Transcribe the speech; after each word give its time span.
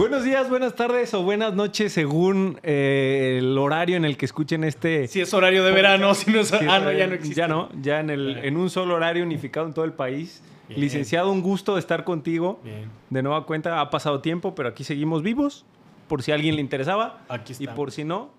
Buenos 0.00 0.24
días, 0.24 0.48
buenas 0.48 0.76
tardes 0.76 1.12
o 1.12 1.22
buenas 1.22 1.52
noches 1.52 1.92
según 1.92 2.58
eh, 2.62 3.36
el 3.38 3.58
horario 3.58 3.98
en 3.98 4.06
el 4.06 4.16
que 4.16 4.24
escuchen 4.24 4.64
este. 4.64 5.06
Si 5.08 5.20
es 5.20 5.34
horario 5.34 5.62
de 5.62 5.72
verano, 5.72 6.14
si 6.14 6.30
no 6.30 6.40
es... 6.40 6.50
Ah, 6.54 6.78
no, 6.78 6.90
ya 6.90 7.06
no 7.06 7.12
existe. 7.12 7.36
Ya 7.36 7.46
no, 7.46 7.68
ya 7.82 8.00
en, 8.00 8.08
el, 8.08 8.38
en 8.38 8.56
un 8.56 8.70
solo 8.70 8.94
horario 8.94 9.22
unificado 9.22 9.66
en 9.66 9.74
todo 9.74 9.84
el 9.84 9.92
país. 9.92 10.42
Bien. 10.70 10.80
Licenciado, 10.80 11.30
un 11.30 11.42
gusto 11.42 11.74
de 11.74 11.80
estar 11.80 12.04
contigo. 12.04 12.60
Bien. 12.64 12.90
De 13.10 13.22
nueva 13.22 13.44
cuenta, 13.44 13.78
ha 13.78 13.90
pasado 13.90 14.22
tiempo, 14.22 14.54
pero 14.54 14.70
aquí 14.70 14.84
seguimos 14.84 15.22
vivos. 15.22 15.66
Por 16.08 16.22
si 16.22 16.32
a 16.32 16.36
alguien 16.36 16.54
le 16.54 16.62
interesaba. 16.62 17.20
Aquí 17.28 17.52
Y 17.58 17.64
está. 17.64 17.74
por 17.74 17.92
si 17.92 18.04
no, 18.04 18.30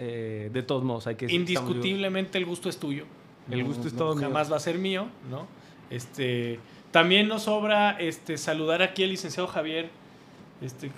eh, 0.00 0.50
de 0.52 0.62
todos 0.64 0.82
modos, 0.82 1.06
hay 1.06 1.14
que. 1.14 1.32
Indiscutiblemente 1.32 2.38
el 2.38 2.44
gusto 2.44 2.68
es 2.68 2.78
tuyo. 2.78 3.04
El 3.48 3.62
gusto 3.62 3.86
es 3.86 3.94
todo 3.94 4.16
mío. 4.16 4.26
Jamás 4.26 4.50
va 4.50 4.56
a 4.56 4.60
ser 4.60 4.78
mío, 4.78 5.06
¿no? 5.30 5.46
Este, 5.90 6.58
también 6.90 7.28
nos 7.28 7.44
sobra 7.44 7.92
este, 8.00 8.36
saludar 8.36 8.82
aquí 8.82 9.04
al 9.04 9.10
licenciado 9.10 9.46
Javier. 9.46 9.90
Este, 10.64 10.90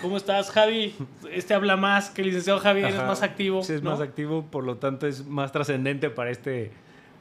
¿Cómo 0.00 0.16
estás, 0.16 0.50
Javi? 0.50 0.94
Este 1.32 1.52
habla 1.54 1.76
más 1.76 2.10
que 2.10 2.22
el 2.22 2.28
licenciado 2.28 2.58
Javier, 2.60 2.86
es 2.88 2.94
Ajá. 2.94 3.06
más 3.06 3.22
activo. 3.22 3.62
Sí, 3.62 3.74
es 3.74 3.82
¿no? 3.82 3.90
más 3.90 4.00
activo, 4.00 4.44
por 4.50 4.64
lo 4.64 4.76
tanto 4.76 5.06
es 5.06 5.26
más 5.26 5.50
trascendente 5.52 6.10
para 6.10 6.30
este, 6.30 6.70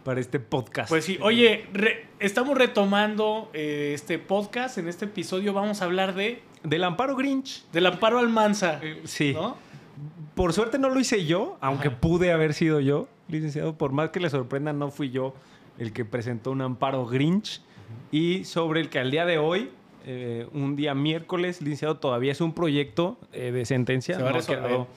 para 0.03 0.19
este 0.19 0.39
podcast. 0.39 0.89
Pues 0.89 1.03
sí, 1.05 1.17
oye, 1.21 1.65
re- 1.73 2.05
estamos 2.19 2.57
retomando 2.57 3.49
eh, 3.53 3.91
este 3.95 4.19
podcast. 4.19 4.77
En 4.77 4.87
este 4.87 5.05
episodio 5.05 5.51
vamos 5.53 5.81
a 5.81 5.85
hablar 5.85 6.13
de 6.13 6.41
Del 6.63 6.83
Amparo 6.83 7.15
Grinch. 7.15 7.65
del 7.71 7.87
amparo 7.87 8.19
Almanza. 8.19 8.79
eh, 8.83 9.01
sí. 9.05 9.33
¿no? 9.33 9.57
Por 10.35 10.53
suerte 10.53 10.77
no 10.77 10.89
lo 10.89 10.99
hice 10.99 11.25
yo, 11.25 11.57
aunque 11.61 11.89
Ajá. 11.89 11.97
pude 11.99 12.31
haber 12.31 12.53
sido 12.53 12.79
yo, 12.79 13.07
licenciado. 13.27 13.77
Por 13.77 13.91
más 13.91 14.11
que 14.11 14.19
le 14.19 14.29
sorprenda, 14.29 14.71
no 14.73 14.91
fui 14.91 15.09
yo 15.09 15.33
el 15.79 15.91
que 15.91 16.05
presentó 16.05 16.51
un 16.51 16.61
amparo 16.61 17.05
Grinch. 17.07 17.61
Y 18.11 18.43
sobre 18.45 18.79
el 18.81 18.89
que 18.89 18.99
al 18.99 19.09
día 19.11 19.25
de 19.25 19.39
hoy, 19.39 19.71
eh, 20.11 20.47
un 20.53 20.75
día 20.75 20.95
miércoles, 20.95 21.61
licenciado, 21.61 21.97
todavía 21.97 22.31
es 22.31 22.41
un 22.41 22.53
proyecto 22.53 23.19
eh, 23.31 23.51
de 23.51 23.63
sentencia. 23.65 24.15
Se 24.15 24.23
va 24.23 24.29
a 24.29 24.33
no, 24.33 24.39
ha 24.39 24.41
quedado, 24.41 24.87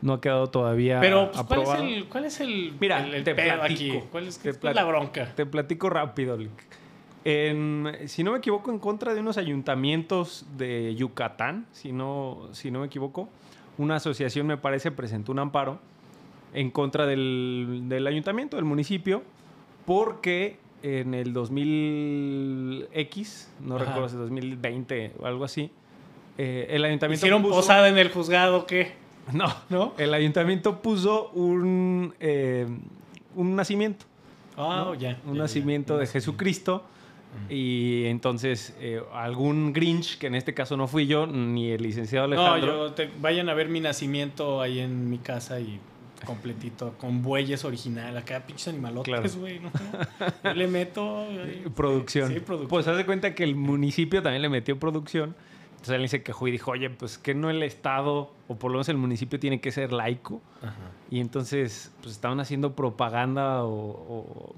no 0.00 0.12
ha 0.12 0.20
quedado 0.20 0.46
todavía 0.48 1.00
Pero, 1.00 1.32
pues, 1.32 1.42
¿cuál, 1.44 1.62
es 1.62 1.92
el, 1.96 2.08
¿cuál 2.08 2.24
es 2.26 2.40
el, 2.40 2.72
Mira, 2.78 3.04
el, 3.04 3.14
el 3.14 3.24
te 3.24 3.34
pedo 3.34 3.54
platico. 3.58 3.98
aquí? 3.98 4.06
¿Cuál 4.12 4.28
es, 4.28 4.38
Te 4.38 4.72
la 4.72 4.84
bronca? 4.84 5.34
Te 5.34 5.44
platico 5.44 5.90
rápido. 5.90 6.38
En- 7.24 7.96
si 8.06 8.22
no 8.22 8.30
me 8.30 8.38
equivoco, 8.38 8.70
en 8.70 8.78
contra 8.78 9.12
de 9.12 9.18
unos 9.20 9.38
ayuntamientos 9.38 10.46
de 10.56 10.94
Yucatán, 10.94 11.66
si 11.72 11.90
no, 11.90 12.48
si 12.52 12.70
no 12.70 12.78
me 12.78 12.86
equivoco, 12.86 13.28
una 13.76 13.96
asociación, 13.96 14.46
me 14.46 14.56
parece, 14.56 14.92
presentó 14.92 15.32
un 15.32 15.40
amparo 15.40 15.80
en 16.54 16.70
contra 16.70 17.06
del, 17.06 17.82
del 17.88 18.06
ayuntamiento, 18.06 18.56
del 18.56 18.66
municipio, 18.66 19.24
porque 19.84 20.58
en 20.82 21.14
el 21.14 21.32
2000X, 21.34 23.46
no 23.64 23.76
Ajá. 23.76 23.84
recuerdo 23.84 24.08
si 24.08 24.16
2020 24.16 25.12
o 25.18 25.26
algo 25.26 25.44
así, 25.44 25.70
eh, 26.38 26.66
el 26.70 26.84
ayuntamiento 26.84 27.26
¿Hicieron 27.26 27.42
puso- 27.42 27.56
posada 27.56 27.88
en 27.88 27.98
el 27.98 28.10
juzgado 28.10 28.66
qué? 28.66 28.92
No, 29.32 29.46
¿No? 29.68 29.92
el 29.98 30.12
ayuntamiento 30.14 30.80
puso 30.82 31.28
un, 31.30 32.14
eh, 32.20 32.66
un 33.36 33.54
nacimiento. 33.54 34.06
Ah, 34.56 34.84
¿no? 34.86 34.94
ya. 34.94 35.20
Un 35.26 35.34
ya, 35.34 35.42
nacimiento 35.42 35.94
ya. 35.94 36.00
de 36.00 36.06
Jesucristo. 36.06 36.84
Y 37.48 38.06
entonces 38.06 38.74
eh, 38.80 39.00
algún 39.14 39.72
Grinch, 39.72 40.18
que 40.18 40.26
en 40.26 40.34
este 40.34 40.52
caso 40.52 40.76
no 40.76 40.88
fui 40.88 41.06
yo, 41.06 41.28
ni 41.28 41.70
el 41.70 41.80
licenciado 41.80 42.26
No, 42.26 42.34
Alejandro. 42.44 42.88
yo 42.88 42.92
te- 42.94 43.08
vayan 43.20 43.48
a 43.48 43.54
ver 43.54 43.68
mi 43.68 43.78
nacimiento 43.78 44.60
ahí 44.60 44.80
en 44.80 45.08
mi 45.08 45.18
casa 45.18 45.60
y 45.60 45.78
completito, 46.24 46.94
con 46.98 47.22
bueyes 47.22 47.64
original, 47.64 48.16
acá 48.16 48.44
pinches 48.46 48.68
animalotes, 48.68 49.04
Claro. 49.12 49.28
güey, 49.38 49.60
¿no? 49.60 49.70
Yo 50.44 50.54
le 50.54 50.66
meto... 50.68 51.26
producción. 51.74 52.28
Sí, 52.32 52.40
producción. 52.40 52.68
Pues 52.68 52.86
haz 52.88 52.96
de 52.96 53.06
cuenta 53.06 53.34
que 53.34 53.44
el 53.44 53.56
municipio 53.56 54.22
también 54.22 54.42
le 54.42 54.48
metió 54.48 54.78
producción. 54.78 55.34
Entonces 55.70 55.94
él 55.96 56.08
se 56.10 56.22
quejó 56.22 56.46
y 56.46 56.50
dijo, 56.50 56.72
oye, 56.72 56.90
pues 56.90 57.16
que 57.16 57.34
no 57.34 57.48
el 57.48 57.62
Estado, 57.62 58.30
o 58.48 58.56
por 58.56 58.70
lo 58.70 58.76
menos 58.76 58.88
el 58.90 58.98
municipio, 58.98 59.40
tiene 59.40 59.60
que 59.62 59.72
ser 59.72 59.92
laico. 59.92 60.42
Ajá. 60.62 60.74
Y 61.10 61.20
entonces, 61.20 61.90
pues 62.02 62.14
estaban 62.14 62.38
haciendo 62.40 62.74
propaganda 62.76 63.64
o... 63.64 63.70
o- 63.72 64.54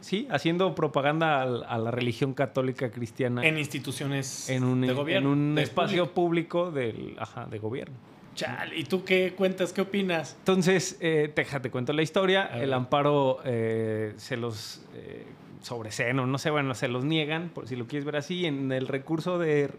sí, 0.00 0.26
haciendo 0.30 0.74
propaganda 0.74 1.42
a, 1.42 1.78
la 1.78 1.90
religión 1.90 2.32
católica 2.34 2.90
cristiana 2.90 3.44
En 3.46 3.58
instituciones 3.58 4.48
en 4.48 4.64
un, 4.64 4.80
de 4.80 4.92
gobierno. 4.94 5.32
en 5.34 5.38
un 5.52 5.58
espacio 5.58 6.12
público. 6.14 6.64
público 6.64 6.70
del, 6.72 7.16
ajá, 7.20 7.46
de 7.46 7.58
gobierno. 7.58 7.94
Chale, 8.40 8.74
¿y 8.74 8.84
tú 8.84 9.04
qué 9.04 9.34
cuentas? 9.36 9.74
¿Qué 9.74 9.82
opinas? 9.82 10.34
Entonces, 10.38 10.96
eh, 11.00 11.30
te, 11.34 11.44
te 11.44 11.70
cuento 11.70 11.92
la 11.92 12.00
historia. 12.00 12.46
El 12.46 12.72
amparo 12.72 13.40
eh, 13.44 14.14
se 14.16 14.38
los 14.38 14.82
eh, 14.94 15.26
sobreseno, 15.60 16.26
no 16.26 16.38
sé, 16.38 16.48
bueno, 16.48 16.74
se 16.74 16.88
los 16.88 17.04
niegan, 17.04 17.50
por 17.50 17.68
si 17.68 17.76
lo 17.76 17.86
quieres 17.86 18.06
ver 18.06 18.16
así. 18.16 18.46
En 18.46 18.72
el 18.72 18.88
recurso 18.88 19.38
de, 19.38 19.70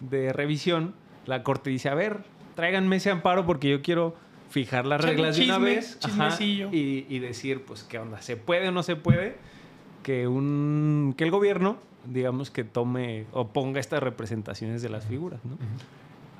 de 0.00 0.32
revisión, 0.32 0.94
la 1.26 1.42
corte 1.42 1.68
dice, 1.68 1.90
a 1.90 1.94
ver, 1.94 2.20
tráiganme 2.54 2.96
ese 2.96 3.10
amparo 3.10 3.44
porque 3.44 3.68
yo 3.68 3.82
quiero 3.82 4.16
fijar 4.48 4.86
las 4.86 5.02
reglas 5.02 5.36
de 5.36 5.44
una 5.44 5.58
vez 5.58 5.98
ajá, 6.02 6.08
chismecillo. 6.08 6.70
y, 6.72 7.04
y 7.10 7.18
decir, 7.18 7.62
pues, 7.62 7.82
qué 7.82 7.98
onda, 7.98 8.22
¿se 8.22 8.38
puede 8.38 8.68
o 8.68 8.72
no 8.72 8.82
se 8.82 8.96
puede? 8.96 9.36
Que, 10.02 10.26
un, 10.26 11.14
que 11.14 11.24
el 11.24 11.30
gobierno, 11.30 11.76
digamos, 12.06 12.50
que 12.50 12.64
tome 12.64 13.26
o 13.32 13.48
ponga 13.48 13.80
estas 13.80 14.02
representaciones 14.02 14.80
de 14.80 14.88
las 14.88 15.04
figuras, 15.04 15.44
¿no? 15.44 15.58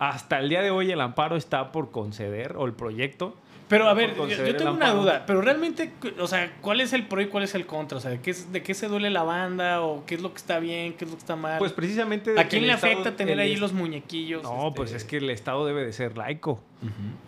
Hasta 0.02 0.40
el 0.40 0.48
día 0.48 0.62
de 0.62 0.72
hoy 0.72 0.90
el 0.90 1.00
amparo 1.00 1.36
está 1.36 1.70
por 1.70 1.92
conceder, 1.92 2.56
o 2.56 2.66
el 2.66 2.72
proyecto. 2.72 3.36
Pero 3.68 3.88
a 3.88 3.94
ver, 3.94 4.16
yo, 4.16 4.56
tengo 4.56 4.72
una 4.72 4.90
duda, 4.90 5.22
pero 5.26 5.40
realmente, 5.40 5.92
o 6.18 6.26
sea, 6.26 6.56
¿cuál 6.60 6.80
es 6.80 6.92
el 6.92 7.06
pro 7.06 7.22
y 7.22 7.26
cuál 7.28 7.44
es 7.44 7.54
el 7.54 7.66
contra? 7.66 7.98
O 7.98 8.00
sea, 8.00 8.10
¿de 8.10 8.20
qué, 8.20 8.34
¿de 8.34 8.64
qué 8.64 8.74
se 8.74 8.88
duele 8.88 9.10
la 9.10 9.22
banda? 9.22 9.80
¿O 9.80 10.04
qué 10.04 10.16
es 10.16 10.20
lo 10.20 10.32
que 10.32 10.38
está 10.38 10.58
bien? 10.58 10.94
¿Qué 10.94 11.04
es 11.04 11.10
lo 11.10 11.16
que 11.16 11.20
está 11.20 11.36
mal? 11.36 11.60
Pues 11.60 11.72
precisamente... 11.72 12.38
¿A 12.38 12.48
quién 12.48 12.66
le 12.66 12.72
Estado- 12.72 12.92
afecta 12.92 13.16
tener 13.16 13.34
el 13.34 13.38
ahí 13.38 13.54
los 13.54 13.72
muñequillos? 13.72 14.42
No, 14.42 14.66
este? 14.68 14.76
pues 14.76 14.92
es 14.92 15.04
que 15.04 15.18
el 15.18 15.30
Estado 15.30 15.64
debe 15.64 15.84
de 15.86 15.92
ser 15.92 16.18
laico. 16.18 16.60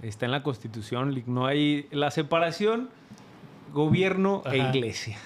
Está 0.02 0.26
en 0.26 0.32
la 0.32 0.42
Constitución. 0.42 1.22
No 1.26 1.46
hay 1.46 1.86
la 1.92 2.10
separación 2.10 2.90
gobierno 3.72 4.42
e 4.50 4.58
iglesia. 4.58 5.16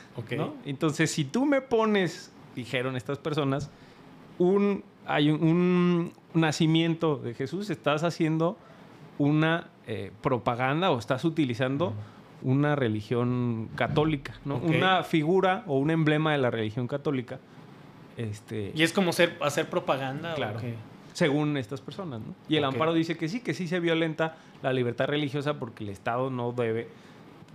Entonces, 0.66 1.10
si 1.10 1.24
tú 1.24 1.46
me 1.46 1.62
pones, 1.62 2.30
dijeron 2.54 2.94
estas 2.94 3.18
personas, 3.18 3.70
un, 4.38 4.84
hay 5.06 5.30
un, 5.30 5.42
un 5.42 6.12
nacimiento 6.34 7.16
de 7.16 7.34
Jesús, 7.34 7.70
estás 7.70 8.04
haciendo 8.04 8.56
una 9.18 9.68
eh, 9.86 10.12
propaganda 10.22 10.90
o 10.90 10.98
estás 10.98 11.24
utilizando 11.24 11.94
una 12.42 12.76
religión 12.76 13.68
católica, 13.74 14.34
¿no? 14.44 14.56
Una 14.56 15.02
figura 15.02 15.64
o 15.66 15.78
un 15.78 15.90
emblema 15.90 16.32
de 16.32 16.38
la 16.38 16.50
religión 16.50 16.86
católica. 16.86 17.40
Este, 18.16 18.72
¿Y 18.74 18.82
es 18.82 18.92
como 18.92 19.12
ser, 19.12 19.36
hacer 19.40 19.70
propaganda? 19.70 20.34
Claro. 20.34 20.60
según 21.12 21.56
estas 21.56 21.80
personas. 21.80 22.20
¿no? 22.20 22.34
Y 22.48 22.56
el 22.56 22.64
amparo 22.64 22.92
dice 22.92 23.16
que 23.16 23.28
sí, 23.28 23.40
que 23.40 23.54
sí 23.54 23.66
se 23.66 23.80
violenta 23.80 24.36
la 24.62 24.72
libertad 24.72 25.06
religiosa 25.06 25.58
porque 25.58 25.84
el 25.84 25.90
Estado 25.90 26.30
no 26.30 26.52
debe, 26.52 26.88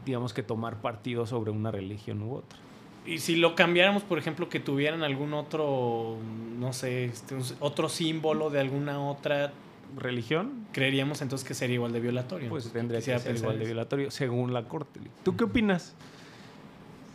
digamos 0.05 0.33
que, 0.33 0.43
tomar 0.43 0.77
partido 0.77 1.25
sobre 1.25 1.51
una 1.51 1.71
religión 1.71 2.21
u 2.23 2.35
otra. 2.35 2.59
Y 3.05 3.19
si 3.19 3.35
lo 3.35 3.55
cambiáramos, 3.55 4.03
por 4.03 4.17
ejemplo, 4.17 4.49
que 4.49 4.59
tuvieran 4.59 5.03
algún 5.03 5.33
otro, 5.33 6.17
no 6.57 6.71
sé, 6.73 7.05
este, 7.05 7.35
otro 7.59 7.89
símbolo 7.89 8.49
de 8.49 8.59
alguna 8.59 8.99
otra, 9.01 9.51
¿Religión? 9.95 10.65
creeríamos 10.71 11.21
entonces 11.21 11.47
que 11.47 11.53
sería 11.53 11.75
igual 11.75 11.91
de 11.93 11.99
violatorio. 11.99 12.49
Pues 12.49 12.71
tendría 12.71 12.99
que 12.99 13.19
ser 13.19 13.35
igual 13.35 13.59
de 13.59 13.65
violatorio, 13.65 14.09
según 14.09 14.53
la 14.53 14.63
Corte. 14.63 14.99
¿Tú 15.23 15.35
qué 15.35 15.43
opinas? 15.43 15.93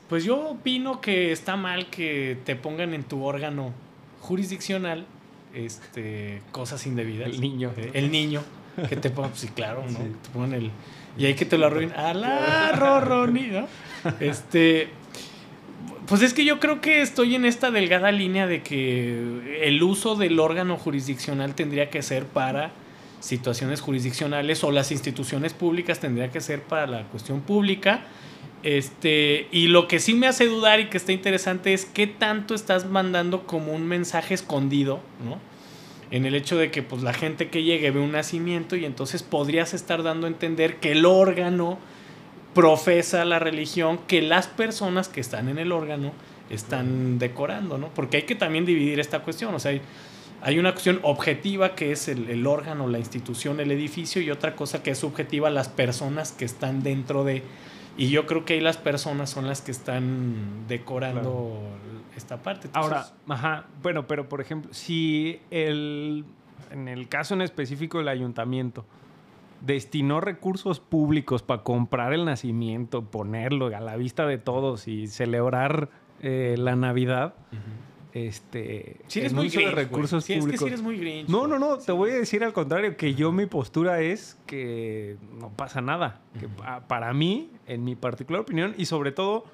Pues 0.09 0.25
yo 0.25 0.51
opino 0.51 1.01
que 1.01 1.33
está 1.33 1.57
mal 1.57 1.91
que 1.91 2.39
te 2.45 2.55
pongan 2.57 2.95
en 2.95 3.05
tu 3.05 3.25
órgano 3.25 3.73
jurisdiccional 4.21 5.07
este, 5.55 6.43
cosas 6.53 6.87
indebidas. 6.87 7.29
El 7.29 7.41
niño. 7.41 7.73
Eh, 7.77 7.91
El 7.95 8.11
niño. 8.11 8.43
Que 8.89 8.97
te 8.97 9.11
pongan, 9.11 9.35
sí, 9.35 9.49
claro, 9.49 9.83
¿no? 9.83 9.89
Sí. 9.91 9.97
Que 9.97 10.03
te 10.23 10.29
pongan 10.33 10.55
el. 10.55 10.71
Y 11.19 11.27
ahí 11.27 11.35
que 11.35 11.45
te 11.45 11.59
lo 11.59 11.67
arruinen. 11.67 11.99
¡A 11.99 12.15
la 12.15 12.73
Rorroni! 12.77 13.49
¿no? 13.49 13.67
Este. 14.21 14.89
Pues 16.09 16.23
es 16.23 16.33
que 16.33 16.47
yo 16.47 16.59
creo 16.59 16.81
que 16.81 17.03
estoy 17.03 17.35
en 17.35 17.45
esta 17.45 17.71
delgada 17.71 18.11
línea 18.13 18.47
de 18.47 18.63
que 18.63 19.61
el 19.63 19.83
uso 19.83 20.17
del 20.17 20.41
órgano 20.41 20.79
jurisdiccional 20.79 21.55
tendría 21.55 21.91
que 21.91 22.01
ser 22.01 22.25
para 22.25 22.71
situaciones 23.21 23.83
jurisdiccionales 23.83 24.65
o 24.65 24.71
las 24.71 24.91
instituciones 24.91 25.53
públicas 25.53 26.01
tendría 26.01 26.31
que 26.31 26.41
ser 26.41 26.63
para 26.63 26.87
la 26.87 27.03
cuestión 27.09 27.43
pública. 27.43 28.07
Este, 28.63 29.49
y 29.53 29.67
lo 29.67 29.87
que 29.87 30.01
sí 30.01 30.15
me 30.15 30.27
hace 30.27 30.47
dudar 30.47 30.81
y 30.81 30.87
que 30.87 30.97
está 30.97 31.13
interesante 31.13 31.75
es 31.75 31.85
qué 31.85 32.07
tanto 32.07 32.55
estás 32.55 32.87
mandando 32.87 33.47
como 33.47 33.75
un 33.75 33.87
mensaje 33.87 34.33
escondido, 34.33 35.01
¿no? 35.23 35.39
En 36.11 36.25
el 36.25 36.35
hecho 36.35 36.57
de 36.57 36.71
que 36.71 36.83
pues 36.83 37.03
la 37.03 37.13
gente 37.13 37.51
que 37.51 37.65
llegue 37.65 37.91
ve 37.91 38.01
un 38.01 38.13
nacimiento 38.13 38.77
y 38.77 38.87
entonces 38.87 39.23
podrías 39.23 39.75
estar 39.75 40.03
dando 40.03 40.27
a 40.27 40.31
entender 40.31 40.77
que 40.77 40.93
el 40.93 41.05
órgano 41.05 41.79
profesa 42.59 43.25
la 43.25 43.39
religión 43.39 44.01
que 44.09 44.21
las 44.21 44.49
personas 44.49 45.09
que 45.09 45.21
están 45.21 45.49
en 45.49 45.59
el 45.59 45.71
órgano 45.71 46.11
están 46.51 47.21
decorando, 47.21 47.79
¿no? 47.79 47.87
Porque 47.91 48.17
hay 48.17 48.23
que 48.25 48.35
también 48.35 48.67
dividir 48.67 48.99
esta 48.99 49.21
cuestión, 49.21 49.55
o 49.55 49.61
sea, 49.61 49.71
hay, 49.71 49.81
hay 50.43 50.59
una 50.59 50.73
cuestión 50.73 50.99
objetiva 51.05 51.77
que 51.77 51.93
es 51.93 52.09
el, 52.09 52.29
el 52.29 52.49
órgano, 52.49 52.89
la 52.89 52.99
institución, 52.99 53.61
el 53.61 53.71
edificio 53.71 54.21
y 54.21 54.33
otra 54.33 54.57
cosa 54.57 54.83
que 54.83 54.91
es 54.91 54.99
subjetiva, 54.99 55.51
las 55.51 55.69
personas 55.69 56.33
que 56.33 56.45
están 56.45 56.83
dentro 56.83 57.23
de... 57.23 57.45
Y 57.97 58.09
yo 58.09 58.27
creo 58.27 58.45
que 58.45 58.55
ahí 58.55 58.61
las 58.61 58.77
personas 58.77 59.31
son 59.31 59.47
las 59.47 59.61
que 59.61 59.71
están 59.71 60.67
decorando 60.67 61.61
esta 62.17 62.43
parte. 62.43 62.67
Entonces, 62.67 62.93
Ahora, 62.93 63.07
ajá, 63.29 63.67
bueno, 63.85 64.09
pero 64.09 64.29
por 64.29 64.41
ejemplo, 64.41 64.75
si 64.75 65.39
el 65.53 66.25
en 66.73 66.89
el 66.89 67.09
caso 67.09 67.35
en 67.35 67.43
específico 67.43 67.99
del 67.99 68.09
ayuntamiento, 68.09 68.85
destinó 69.61 70.21
recursos 70.21 70.81
públicos 70.81 71.43
para 71.43 71.63
comprar 71.63 72.13
el 72.13 72.25
nacimiento, 72.25 73.03
ponerlo 73.05 73.67
a 73.67 73.81
la 73.81 73.97
vista 73.97 74.27
de 74.27 74.39
todos 74.39 74.87
y 74.89 75.07
celebrar 75.09 75.89
eh, 76.21 76.55
la 76.59 76.77
Navidad. 76.77 77.35
Este, 78.15 78.97
Si 79.07 79.21
eres 79.21 79.33
en 79.33 79.37
muy 79.37 79.47
uso 79.49 79.59
de 79.61 79.67
grinch, 79.67 79.77
recursos 79.79 80.11
güey. 80.11 80.23
Sí, 80.27 80.33
es 80.33 80.39
que 80.39 80.41
públicos. 80.41 80.61
si 80.61 80.67
eres 80.69 80.83
muy 80.83 80.97
grinch. 80.99 81.29
No, 81.29 81.47
no, 81.47 81.59
no, 81.59 81.77
te 81.79 81.93
voy 81.93 82.11
a 82.11 82.15
decir 82.15 82.43
al 82.43 82.53
contrario, 82.53 82.97
que 82.97 83.15
yo 83.15 83.33
mi 83.33 83.47
postura 83.47 84.01
es 84.01 84.39
que 84.47 85.17
no 85.39 85.51
pasa 85.51 85.81
nada. 85.81 86.21
Que 86.41 86.49
pa- 86.49 86.81
para 86.89 87.13
mí, 87.13 87.51
en 87.67 87.85
mi 87.85 87.95
particular 87.97 88.41
opinión, 88.43 88.75
y 88.79 88.87
sobre 88.87 89.13
todo 89.13 89.45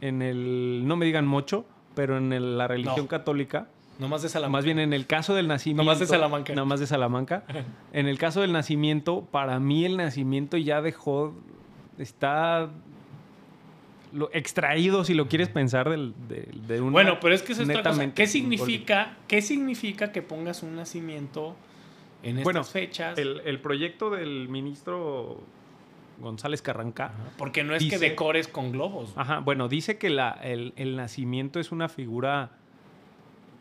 en 0.00 0.22
el, 0.22 0.82
no 0.86 0.96
me 0.96 1.06
digan 1.06 1.26
mucho, 1.26 1.64
pero 1.94 2.18
en 2.18 2.32
el- 2.32 2.58
la 2.58 2.68
religión 2.68 2.96
No. 3.02 3.08
católica, 3.08 3.68
Nomás 3.98 4.22
de 4.22 4.28
Salamanca. 4.28 4.58
más 4.58 4.64
bien 4.64 4.78
en 4.78 4.92
el 4.92 5.06
caso 5.06 5.34
del 5.34 5.48
nacimiento. 5.48 5.82
Nomás 5.82 5.98
de 5.98 6.06
Salamanca. 6.06 6.54
De 6.54 6.86
Salamanca. 6.86 7.44
en 7.92 8.06
el 8.06 8.18
caso 8.18 8.40
del 8.40 8.52
nacimiento, 8.52 9.26
para 9.30 9.58
mí 9.58 9.84
el 9.84 9.96
nacimiento 9.96 10.56
ya 10.56 10.80
dejó, 10.80 11.34
está 11.98 12.70
lo, 14.12 14.30
extraído, 14.32 15.04
si 15.04 15.14
lo 15.14 15.28
quieres 15.28 15.48
pensar, 15.48 15.90
del, 15.90 16.14
de, 16.28 16.48
de 16.66 16.80
una... 16.80 16.92
Bueno, 16.92 17.18
pero 17.20 17.34
es 17.34 17.42
que 17.42 17.52
eso 17.52 17.62
es 17.62 17.78
cosa. 17.78 18.14
¿Qué 18.14 18.26
significa, 18.26 19.16
¿Qué 19.26 19.42
significa 19.42 20.12
que 20.12 20.22
pongas 20.22 20.62
un 20.62 20.76
nacimiento 20.76 21.56
en 22.22 22.38
estas 22.38 22.44
Bueno, 22.44 22.64
fechas? 22.64 23.18
El, 23.18 23.42
el 23.44 23.60
proyecto 23.60 24.10
del 24.10 24.48
ministro 24.48 25.40
González 26.20 26.62
Carranca. 26.62 27.12
Porque 27.36 27.64
no 27.64 27.74
es 27.74 27.84
que 27.84 27.98
decores 27.98 28.48
con 28.48 28.72
globos. 28.72 29.12
Ajá, 29.16 29.40
bueno, 29.40 29.68
dice 29.68 29.98
que 29.98 30.10
la, 30.10 30.30
el, 30.42 30.72
el 30.76 30.96
nacimiento 30.96 31.60
es 31.60 31.72
una 31.72 31.88
figura 31.88 32.52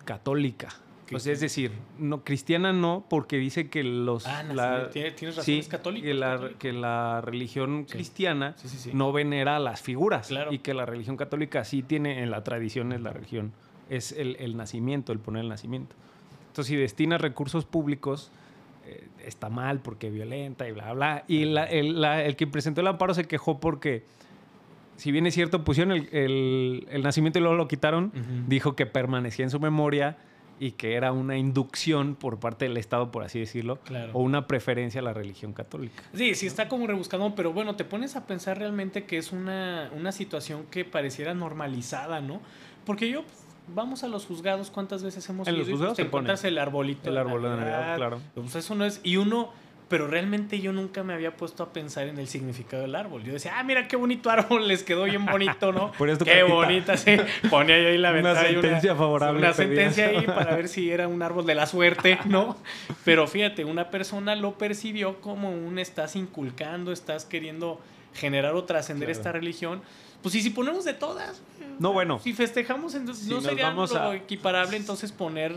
católica. 0.07 0.69
Pues 1.09 1.25
es 1.27 1.39
decir, 1.39 1.71
no, 1.99 2.23
cristiana 2.25 2.73
no, 2.73 3.05
porque 3.09 3.37
dice 3.37 3.69
que 3.69 3.81
los... 3.83 4.25
Ah, 4.27 4.43
la- 4.43 4.89
tienes 4.89 5.15
sí, 5.17 5.29
es. 5.31 5.45
Que 5.45 5.59
es 5.59 5.67
la, 5.67 5.77
católico. 5.77 6.59
que 6.59 6.73
la 6.73 7.21
religión 7.21 7.85
Sí. 7.87 7.93
cristiana 7.93 8.55
Sí, 8.57 8.89
no 8.93 9.13
venera 9.13 9.55
a 9.55 9.59
las 9.59 9.81
figuras. 9.81 10.27
Claro. 10.27 10.51
Y 10.51 10.59
que 10.59 10.73
la 10.73 10.85
religión 10.85 11.15
católica 11.15 11.63
sí 11.63 11.81
tiene, 11.81 12.23
en 12.23 12.29
la 12.31 12.43
tradición 12.43 12.91
es 12.91 12.99
la 13.01 13.13
religión, 13.13 13.53
es 13.89 14.11
el, 14.11 14.35
el 14.39 14.57
nacimiento, 14.57 15.13
el 15.13 15.19
poner 15.19 15.43
el 15.43 15.49
nacimiento. 15.49 15.95
Entonces, 16.47 16.67
si 16.71 16.75
destinas 16.75 17.21
recursos 17.21 17.63
públicos, 17.63 18.29
eh, 18.85 19.07
está 19.25 19.47
mal 19.49 19.79
porque 19.79 20.09
violenta 20.09 20.67
y 20.67 20.73
bla, 20.73 20.91
bla. 20.91 21.23
Y 21.29 21.45
la- 21.45 21.65
el, 21.65 22.01
la- 22.01 22.21
el 22.25 22.35
que 22.35 22.47
presentó 22.47 22.81
el 22.81 22.87
amparo 22.87 23.13
se 23.13 23.23
quejó 23.25 23.61
porque, 23.61 24.03
si 24.97 25.11
bien 25.11 25.25
es 25.25 25.33
cierto, 25.33 25.63
pusieron 25.63 25.93
el, 25.93 26.09
el- 26.11 26.87
el 26.91 27.03
nacimiento 27.03 27.39
y 27.39 27.41
luego 27.41 27.55
lo 27.55 27.67
quitaron, 27.67 28.11
dijo 28.47 28.75
que 28.75 28.85
permanecía 28.85 29.45
en 29.45 29.51
su 29.51 29.59
memoria 29.59 30.17
y 30.59 30.71
que 30.71 30.95
era 30.95 31.11
una 31.11 31.37
inducción 31.37 32.15
por 32.15 32.39
parte 32.39 32.65
del 32.65 32.77
Estado, 32.77 33.11
por 33.11 33.23
así 33.23 33.39
decirlo, 33.39 33.77
Claro. 33.85 34.09
o 34.13 34.21
una 34.23 34.47
preferencia 34.47 35.01
a 35.01 35.03
la 35.03 35.13
religión 35.13 35.53
católica. 35.53 36.01
Sí, 36.15 36.33
sí 36.33 36.47
está 36.47 36.67
como 36.67 36.87
rebuscado, 36.87 37.35
pero 37.35 37.53
bueno, 37.53 37.75
te 37.75 37.85
pones 37.85 38.15
a 38.15 38.25
pensar 38.25 38.57
realmente 38.57 39.05
que 39.05 39.17
es 39.19 39.31
una, 39.31 39.91
una 39.95 40.11
situación 40.11 40.65
que 40.71 40.83
pareciera 40.83 41.35
normalizada, 41.35 42.21
¿no? 42.21 42.41
Porque 42.85 43.07
yo, 43.07 43.21
pues, 43.21 43.45
vamos 43.75 44.03
a 44.03 44.07
los 44.07 44.25
juzgados, 44.25 44.71
¿cuántas 44.71 45.03
veces 45.03 45.29
hemos 45.29 45.47
En 45.47 45.53
ido? 45.55 45.59
los 45.59 45.67
Y, 45.67 45.71
pues, 45.73 45.77
juzgados 45.79 45.97
te 45.97 46.03
te 46.05 46.09
el 46.47 46.57
arbolito. 46.57 47.09
El 47.11 47.17
árbol 47.17 47.43
de 47.43 47.49
Navidad, 47.49 47.95
claro. 47.97 48.19
Pues 48.33 48.55
eso 48.55 48.73
no 48.73 48.83
es... 48.85 48.99
Y 49.03 49.17
uno... 49.17 49.49
Pero 49.89 50.07
realmente 50.07 50.59
yo 50.59 50.73
nunca 50.73 51.01
me 51.03 51.13
había 51.13 51.37
puesto 51.37 51.63
a 51.63 51.71
pensar 51.71 52.07
en 52.07 52.19
el 52.19 52.27
significado 52.27 52.81
del 52.81 52.93
árbol. 52.95 53.23
Yo 53.23 53.31
decía, 53.31 53.57
ah, 53.57 53.63
mira 53.63 53.87
qué 53.87 53.95
bonito 53.95 54.29
árbol, 54.29 54.67
les 54.67 54.83
quedó 54.83 55.05
bien 55.05 55.25
bonito, 55.25 55.71
¿no? 55.71 55.91
Por 55.97 56.09
eso 56.09 56.19
tu 56.19 56.25
qué 56.25 56.43
bonita, 56.43 56.97
sí. 56.97 57.15
Ponía 57.49 57.79
yo 57.81 57.87
ahí 57.87 57.97
la 57.97 58.09
Una 58.11 58.33
ventana. 58.33 58.49
y 58.49 58.53
sentencia 58.53 58.95
favorable 58.95 59.39
Una 59.39 59.53
sentencia 59.53 60.07
ahí 60.07 60.21
para 60.25 60.55
ver 60.57 60.67
si 60.67 60.91
era 60.91 61.07
un 61.07 61.21
árbol 61.21 61.45
de 61.45 61.55
la 61.55 61.65
suerte, 61.67 62.19
¿no? 62.25 62.57
Pero 63.05 63.27
fíjate, 63.27 63.63
una 63.63 63.89
persona 63.89 64.35
lo 64.35 64.57
percibió 64.57 65.21
como 65.21 65.51
un 65.51 65.79
estás 65.79 66.17
inculcando, 66.17 66.91
estás 66.91 67.23
queriendo 67.23 67.79
generar 68.13 68.55
o 68.55 68.65
trascender 68.65 69.07
Claro. 69.07 69.19
esta 69.19 69.31
religión. 69.31 69.81
Pues 70.21 70.35
y 70.35 70.41
si 70.41 70.49
ponemos 70.49 70.83
de 70.83 70.95
todas, 70.95 71.41
No, 71.79 71.93
bueno. 71.93 72.19
si 72.19 72.33
festejamos, 72.33 72.93
entonces 72.95 73.23
Si 73.25 73.29
no 73.31 73.39
sería 73.39 73.65
vamos 73.69 73.93
lo 73.93 73.99
a- 74.01 74.15
equiparable 74.17 74.75
entonces 74.75 75.11
poner 75.13 75.53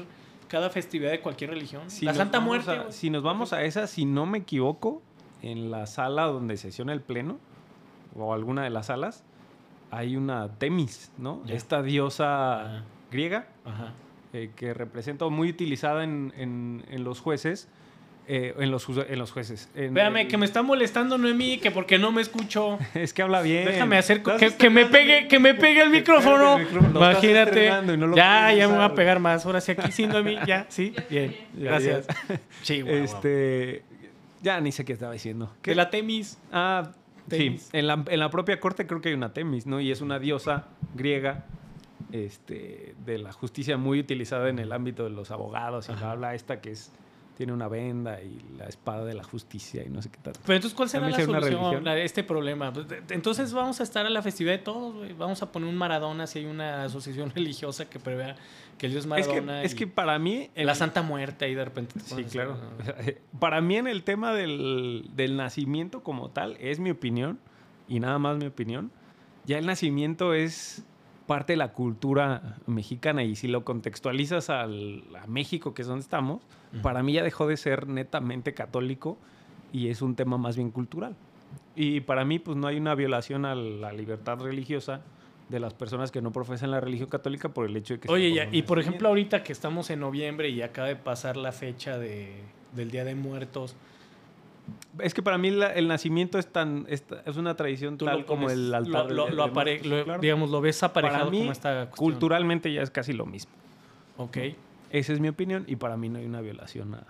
cada 0.50 0.68
festividad 0.70 1.12
de 1.12 1.20
cualquier 1.20 1.50
religión. 1.50 1.88
Si 1.90 2.04
la 2.04 2.12
Santa 2.12 2.40
Muerte. 2.40 2.70
a- 2.72 2.92
si 2.92 3.08
nos 3.08 3.22
vamos 3.22 3.52
a 3.52 3.62
esa, 3.62 3.86
si 3.86 4.04
no 4.04 4.26
me 4.26 4.38
equivoco, 4.38 5.00
en 5.42 5.70
la 5.70 5.86
sala 5.86 6.24
donde 6.26 6.56
sesiona 6.58 6.92
el 6.92 7.00
pleno, 7.00 7.38
o 8.16 8.34
alguna 8.34 8.62
de 8.64 8.70
las 8.70 8.86
salas, 8.86 9.22
hay 9.92 10.16
una 10.16 10.48
Temis, 10.58 11.12
¿no? 11.18 11.40
Esta 11.46 11.82
diosa 11.82 12.60
Ajá. 12.78 12.84
griega 13.10 13.46
Ajá. 13.64 13.92
eh, 14.32 14.50
que 14.56 14.74
representa 14.74 15.24
o 15.24 15.30
muy 15.30 15.48
utilizada 15.50 16.04
en, 16.04 16.32
en- 16.36 16.84
en 16.90 17.04
los 17.04 17.20
jueces. 17.20 17.68
Eh, 18.32 18.54
en, 18.60 18.70
los, 18.70 18.86
en 18.88 19.18
los 19.18 19.32
jueces. 19.32 19.68
En 19.74 19.86
Espérame, 19.86 20.18
el- 20.18 20.28
que 20.28 20.36
me 20.38 20.46
está 20.46 20.62
molestando 20.62 21.18
Noemí, 21.18 21.58
que 21.58 21.72
porque 21.72 21.98
no 21.98 22.12
me 22.12 22.22
escucho. 22.22 22.78
Es 22.94 23.12
que 23.12 23.22
habla 23.22 23.42
bien. 23.42 23.64
Déjame 23.64 23.98
hacer 23.98 24.22
que, 24.22 24.54
que 24.56 24.70
me 24.70 24.86
pegue, 24.86 25.26
que 25.26 25.40
me 25.40 25.54
pegue 25.54 25.82
el 25.82 25.90
micrófono. 25.90 26.58
el 26.58 26.68
Imagínate. 26.94 27.70
no 27.96 28.14
ya, 28.14 28.52
ya 28.52 28.68
me 28.68 28.74
voy 28.76 28.84
a 28.84 28.94
pegar 28.94 29.18
más. 29.18 29.44
Ahora 29.44 29.60
sí, 29.60 29.72
aquí 29.72 29.90
sí, 29.90 30.06
Noemí, 30.06 30.36
ya, 30.46 30.66
sí, 30.68 30.94
bien. 31.10 31.36
Gracias. 31.54 32.06
Sí, 32.62 32.82
guau. 32.82 32.94
Este. 32.94 33.82
Ya 34.42 34.60
ni 34.60 34.70
sé 34.70 34.84
qué 34.84 34.92
estaba 34.92 35.12
diciendo. 35.12 35.52
De 35.62 35.74
la 35.74 35.90
Temis. 35.90 36.38
Ah, 36.52 36.92
Temis. 37.28 37.62
sí. 37.64 37.68
En 37.72 37.86
la, 37.88 38.02
en 38.08 38.20
la 38.20 38.30
propia 38.30 38.60
corte 38.60 38.86
creo 38.86 39.00
que 39.00 39.08
hay 39.08 39.14
una 39.14 39.32
Temis, 39.32 39.66
¿no? 39.66 39.80
Y 39.80 39.90
es 39.90 40.00
una 40.02 40.18
diosa 40.20 40.66
griega 40.94 41.44
este, 42.12 42.94
de 43.04 43.18
la 43.18 43.32
justicia 43.32 43.76
muy 43.76 43.98
utilizada 44.00 44.48
en 44.48 44.58
el 44.58 44.72
ámbito 44.72 45.04
de 45.04 45.10
los 45.10 45.30
abogados 45.30 45.88
y 45.88 45.92
bla, 45.94 46.14
bla, 46.14 46.34
esta 46.34 46.60
que 46.60 46.70
es 46.72 46.92
tiene 47.40 47.54
una 47.54 47.68
venda 47.68 48.20
y 48.20 48.38
la 48.58 48.66
espada 48.66 49.06
de 49.06 49.14
la 49.14 49.24
justicia 49.24 49.82
y 49.82 49.88
no 49.88 50.02
sé 50.02 50.10
qué 50.10 50.18
tal. 50.20 50.34
Pero 50.44 50.56
entonces, 50.56 50.76
¿cuál 50.76 50.90
será 50.90 51.08
la 51.08 51.18
solución 51.24 51.88
a 51.88 51.96
este 51.96 52.22
problema? 52.22 52.70
Pues, 52.70 52.86
Entonces 53.08 53.54
vamos 53.54 53.80
a 53.80 53.82
estar 53.82 54.04
a 54.04 54.10
la 54.10 54.20
festividad 54.20 54.52
de 54.52 54.58
todos. 54.58 55.16
Vamos 55.16 55.40
a 55.40 55.50
poner 55.50 55.66
un 55.66 55.74
Maradona 55.74 56.26
si 56.26 56.40
hay 56.40 56.44
una 56.44 56.84
asociación 56.84 57.30
religiosa 57.34 57.88
que 57.88 57.98
prevea 57.98 58.36
que 58.76 58.84
el 58.84 58.92
Dios 58.92 59.04
Es 59.04 59.08
Maradona 59.08 59.62
que, 59.62 59.66
es 59.66 59.74
que 59.74 59.86
para 59.86 60.18
mí... 60.18 60.50
la 60.54 60.74
Santa 60.74 61.00
Muerte 61.00 61.46
ahí 61.46 61.54
de 61.54 61.64
repente. 61.64 61.94
te 61.98 62.00
Sí, 62.00 62.24
claro. 62.24 62.58
así, 62.98 63.16
Para 63.38 63.62
mí 63.62 63.76
en 63.76 63.86
el 63.86 64.02
tema 64.02 64.34
del, 64.34 65.08
del 65.16 65.38
nacimiento 65.38 66.02
como 66.02 66.28
tal, 66.28 66.58
es 66.60 66.78
mi 66.78 66.90
opinión, 66.90 67.38
y 67.88 68.00
nada 68.00 68.18
más 68.18 68.36
mi 68.36 68.44
opinión, 68.44 68.92
ya 69.46 69.56
el 69.56 69.64
nacimiento 69.64 70.34
es 70.34 70.84
parte 71.30 71.52
de 71.52 71.56
la 71.58 71.68
cultura 71.72 72.56
mexicana 72.66 73.22
y 73.22 73.36
si 73.36 73.46
lo 73.46 73.64
contextualizas 73.64 74.50
al- 74.50 75.04
a 75.22 75.28
México, 75.28 75.74
que 75.74 75.82
es 75.82 75.88
donde 75.88 76.02
estamos, 76.02 76.42
para 76.82 77.04
mí 77.04 77.12
ya 77.12 77.22
dejó 77.22 77.46
de 77.46 77.56
ser 77.56 77.86
netamente 77.86 78.52
católico 78.52 79.16
y 79.72 79.88
es 79.90 80.02
un 80.02 80.16
tema 80.16 80.38
más 80.38 80.56
bien 80.56 80.72
cultural. 80.72 81.14
Y 81.76 82.00
para 82.00 82.24
mí 82.24 82.40
pues 82.40 82.56
no 82.56 82.66
hay 82.66 82.78
una 82.78 82.96
violación 82.96 83.44
a 83.44 83.54
la 83.54 83.92
libertad 83.92 84.40
religiosa 84.40 85.02
de 85.48 85.60
las 85.60 85.72
personas 85.72 86.10
que 86.10 86.20
no 86.20 86.32
profesan 86.32 86.72
la 86.72 86.80
religión 86.80 87.08
católica 87.08 87.48
por 87.48 87.64
el 87.64 87.76
hecho 87.76 87.94
de 87.94 88.00
que... 88.00 88.10
Oye, 88.10 88.34
ya, 88.34 88.48
y 88.50 88.62
por 88.62 88.80
ejemplo, 88.80 89.06
ahorita 89.08 89.44
que 89.44 89.52
estamos 89.52 89.88
en 89.90 90.00
noviembre 90.00 90.48
y 90.48 90.62
acaba 90.62 90.88
de 90.88 90.96
pasar 90.96 91.36
la 91.36 91.52
fecha 91.52 91.96
de, 91.96 92.32
del 92.74 92.90
Día 92.90 93.04
de 93.04 93.14
Muertos, 93.14 93.76
Es 94.98 95.14
que 95.14 95.22
para 95.22 95.38
mí 95.38 95.50
la- 95.50 95.72
el 95.72 95.88
nacimiento 95.88 96.38
es 96.38 96.46
tan 96.46 96.84
es, 96.88 97.04
es 97.26 97.36
una 97.36 97.54
tradición 97.56 97.96
tú 97.98 98.04
tal 98.04 98.24
como 98.24 98.50
el 98.50 98.72
altar. 98.74 99.06
Lo, 99.06 99.14
lo- 99.14 99.26
del- 99.26 99.36
lo 99.36 99.42
del 99.46 99.52
apare- 99.54 99.72
muerto, 99.82 99.88
lo- 99.88 100.04
claro. 100.04 100.20
digamos, 100.20 100.50
lo 100.50 100.60
ves 100.60 100.82
aparejado 100.82 101.24
Para 101.26 101.30
mí, 101.30 101.38
como 101.40 101.52
esta 101.52 101.74
cuestión. 101.86 101.96
Culturalmente 101.96 102.72
ya 102.72 102.82
es 102.82 102.90
casi 102.90 103.12
lo 103.12 103.26
mismo. 103.26 103.52
Ok. 104.16 104.36
Esa 104.90 105.12
es 105.12 105.20
mi 105.20 105.28
opinión 105.28 105.64
y 105.68 105.76
para 105.76 105.96
mí 105.96 106.08
no 106.08 106.18
hay 106.18 106.26
una 106.26 106.40
violación 106.40 106.94
a. 106.94 107.04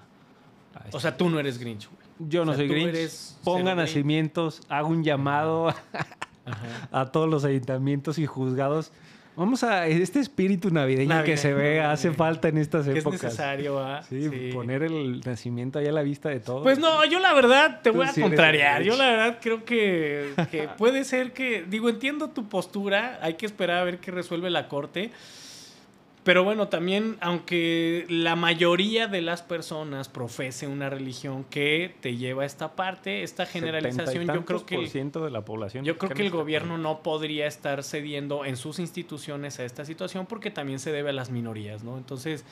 O 0.92 1.00
sea, 1.00 1.16
tú 1.16 1.28
no 1.30 1.38
eres 1.40 1.58
Grinch, 1.58 1.88
güey. 1.88 2.28
yo 2.30 2.44
no 2.44 2.52
o 2.52 2.54
sea, 2.54 2.66
soy 2.66 2.68
Grinch. 2.74 3.10
Ponga 3.44 3.74
nacimientos, 3.74 4.62
hago 4.68 4.88
un 4.88 5.02
llamado 5.02 5.74
a 6.92 7.06
todos 7.06 7.28
los 7.28 7.44
ayuntamientos 7.44 8.18
y 8.18 8.26
juzgados. 8.26 8.92
Vamos 9.36 9.62
a 9.64 9.86
este 9.86 10.20
espíritu 10.20 10.70
navideño 10.70 11.22
que 11.24 11.36
se 11.36 11.54
ve, 11.54 11.80
hace 11.80 12.12
falta 12.12 12.48
en 12.48 12.58
estas 12.58 12.84
Que 12.86 12.92
es 12.92 12.98
épocas. 12.98 13.22
necesario, 13.22 13.78
¿ah? 13.78 14.02
Sí, 14.02 14.50
poner 14.52 14.82
el 14.82 15.20
nacimiento 15.20 15.78
ahí 15.78 15.86
a 15.86 15.92
la 15.92 16.02
vista 16.02 16.28
de 16.28 16.40
todos. 16.40 16.62
Pues 16.62 16.78
no, 16.78 17.04
yo 17.06 17.18
la 17.20 17.32
verdad 17.32 17.80
te 17.82 17.90
Tú 17.90 17.96
voy 17.96 18.06
a 18.06 18.12
sí 18.12 18.20
contrariar. 18.20 18.82
Yo 18.82 18.96
la 18.96 19.10
verdad 19.10 19.38
creo 19.40 19.64
que, 19.64 20.32
que 20.50 20.68
puede 20.78 21.04
ser 21.04 21.32
que, 21.32 21.64
digo, 21.68 21.88
entiendo 21.88 22.30
tu 22.30 22.48
postura, 22.48 23.18
hay 23.22 23.34
que 23.34 23.46
esperar 23.46 23.78
a 23.78 23.84
ver 23.84 23.98
qué 23.98 24.10
resuelve 24.10 24.50
la 24.50 24.68
corte. 24.68 25.10
Pero 26.22 26.44
bueno, 26.44 26.68
también, 26.68 27.16
aunque 27.20 28.04
la 28.10 28.36
mayoría 28.36 29.08
de 29.08 29.22
las 29.22 29.40
personas 29.40 30.10
profese 30.10 30.66
una 30.66 30.90
religión 30.90 31.44
que 31.44 31.94
te 32.00 32.16
lleva 32.16 32.42
a 32.42 32.46
esta 32.46 32.76
parte, 32.76 33.22
esta 33.22 33.46
generalización, 33.46 34.26
yo 34.26 34.44
creo 34.44 34.66
que 34.66 34.74
el, 34.74 34.88
ciento 34.88 35.24
de 35.24 35.30
la 35.30 35.46
población. 35.46 35.82
yo 35.84 35.96
creo 35.96 36.10
que 36.10 36.22
el 36.22 36.30
gobierno 36.30 36.76
no 36.76 37.02
podría 37.02 37.46
estar 37.46 37.82
cediendo 37.82 38.44
en 38.44 38.58
sus 38.58 38.78
instituciones 38.78 39.60
a 39.60 39.64
esta 39.64 39.86
situación 39.86 40.26
porque 40.26 40.50
también 40.50 40.78
se 40.78 40.92
debe 40.92 41.08
a 41.08 41.14
las 41.14 41.30
minorías, 41.30 41.84
¿no? 41.84 41.96
Entonces, 41.96 42.44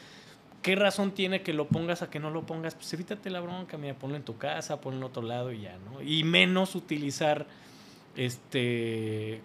¿qué 0.63 0.75
razón 0.75 1.11
tiene 1.11 1.43
que 1.43 1.53
lo 1.53 1.69
pongas 1.69 2.01
a 2.01 2.09
que 2.09 2.21
no 2.21 2.31
lo 2.31 2.47
pongas? 2.47 2.75
Pues 2.75 2.91
evítate 2.95 3.29
la 3.29 3.41
bronca, 3.41 3.77
mira, 3.77 3.93
ponlo 3.93 4.17
en 4.17 4.23
tu 4.23 4.39
casa, 4.39 4.81
ponlo 4.81 4.97
en 4.97 5.05
otro 5.05 5.23
lado 5.23 5.53
y 5.53 5.61
ya, 5.61 5.77
¿no? 5.85 6.01
Y 6.01 6.25
menos 6.25 6.75
utilizar 6.75 7.47
este 8.17 9.43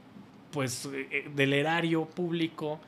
pues 0.51 0.87
eh, 0.93 1.29
del 1.35 1.51
erario 1.51 2.05
público 2.05 2.79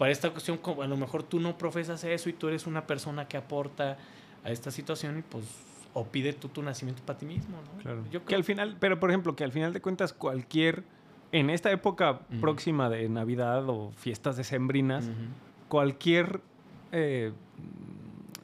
para 0.00 0.12
esta 0.12 0.30
cuestión, 0.30 0.58
a 0.82 0.86
lo 0.86 0.96
mejor 0.96 1.22
tú 1.22 1.40
no 1.40 1.58
profesas 1.58 2.02
eso 2.04 2.30
y 2.30 2.32
tú 2.32 2.48
eres 2.48 2.66
una 2.66 2.86
persona 2.86 3.28
que 3.28 3.36
aporta 3.36 3.98
a 4.42 4.50
esta 4.50 4.70
situación 4.70 5.18
y 5.18 5.22
pues 5.22 5.44
o 5.92 6.06
pide 6.06 6.32
tú 6.32 6.48
tu 6.48 6.62
nacimiento 6.62 7.02
para 7.04 7.18
ti 7.18 7.26
mismo, 7.26 7.58
¿no? 7.76 7.82
Claro. 7.82 8.02
Yo 8.10 8.24
Que 8.24 8.34
al 8.34 8.42
final, 8.42 8.78
pero 8.80 8.98
por 8.98 9.10
ejemplo, 9.10 9.36
que 9.36 9.44
al 9.44 9.52
final 9.52 9.74
de 9.74 9.82
cuentas 9.82 10.14
cualquier, 10.14 10.84
en 11.32 11.50
esta 11.50 11.70
época 11.70 12.20
próxima 12.40 12.88
de 12.88 13.10
Navidad 13.10 13.68
o 13.68 13.92
fiestas 13.94 14.38
decembrinas, 14.38 15.10
cualquier 15.68 16.40
eh, 16.92 17.32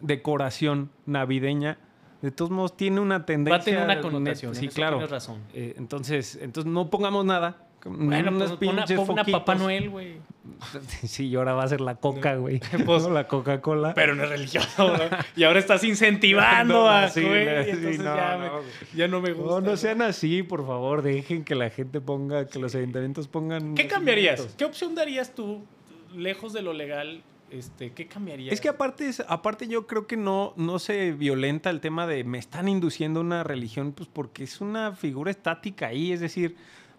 decoración 0.02 0.90
navideña, 1.06 1.78
de 2.20 2.32
todos 2.32 2.50
modos 2.50 2.76
tiene 2.76 3.00
una 3.00 3.24
tendencia. 3.24 3.56
Va 3.56 3.62
a 3.62 3.64
tener 3.64 3.82
una 3.82 4.00
connotación, 4.02 4.54
Sí, 4.54 4.64
en 4.64 4.68
eso 4.68 4.74
claro. 4.76 4.96
tienes 4.98 5.10
razón. 5.10 5.40
Eh, 5.54 5.72
entonces, 5.78 6.38
entonces 6.38 6.70
no 6.70 6.90
pongamos 6.90 7.24
nada. 7.24 7.65
Bueno, 7.88 8.32
pues 8.36 8.50
una, 8.50 8.58
pinches 8.58 8.98
una 8.98 9.06
foquitos. 9.06 9.40
Papá 9.40 9.54
Noel, 9.54 9.90
güey. 9.90 10.16
Sí, 11.04 11.28
y 11.28 11.34
ahora 11.36 11.54
va 11.54 11.64
a 11.64 11.68
ser 11.68 11.80
la 11.80 11.96
coca, 11.96 12.36
güey. 12.36 12.60
Pues- 12.84 13.02
No, 13.02 13.10
la 13.10 13.26
Coca-Cola. 13.26 13.94
Pero 13.94 14.14
no 14.14 14.24
es 14.24 14.30
religioso, 14.30 14.96
¿no? 14.96 15.04
Y 15.36 15.44
ahora 15.44 15.58
estás 15.58 15.84
incentivando 15.84 16.74
No, 16.84 16.88
a, 16.88 17.08
sí, 17.08 17.22
güey, 17.22 17.64
sí, 17.74 17.98
ya, 17.98 18.36
no, 18.36 18.38
me, 18.38 18.48
güey. 18.48 18.62
ya 18.94 19.08
no 19.08 19.20
me 19.20 19.32
gusta. 19.32 19.50
No, 19.54 19.60
no 19.60 19.76
sean 19.76 20.02
así, 20.02 20.42
por 20.42 20.66
favor. 20.66 21.02
Dejen 21.02 21.44
que 21.44 21.54
la 21.54 21.70
gente 21.70 22.00
ponga, 22.00 22.46
que 22.46 22.58
los 22.58 22.74
ayuntamientos 22.74 23.28
pongan. 23.28 23.74
¿Qué 23.74 23.86
cambiarías? 23.86 24.54
¿Qué 24.56 24.64
opción 24.64 24.94
darías 24.94 25.34
tú, 25.34 25.64
lejos 26.14 26.52
de 26.52 26.62
lo 26.62 26.72
legal? 26.72 27.22
Este, 27.50 27.92
¿Qué 27.92 28.06
cambiarías? 28.08 28.52
Es 28.52 28.60
que 28.60 28.68
aparte, 28.68 29.08
aparte 29.28 29.68
yo 29.68 29.86
creo 29.86 30.06
que 30.08 30.16
no, 30.16 30.52
no 30.56 30.78
se 30.80 31.12
violenta 31.12 31.70
el 31.70 31.80
tema 31.80 32.06
de 32.06 32.24
me 32.24 32.38
están 32.38 32.68
induciendo 32.68 33.20
una 33.20 33.44
religión, 33.44 33.92
pues 33.92 34.08
porque 34.12 34.42
es 34.44 34.60
una 34.60 34.92
figura 34.92 35.30
estática 35.30 35.86
ahí, 35.88 36.10
es 36.12 36.18
decir, 36.20 36.56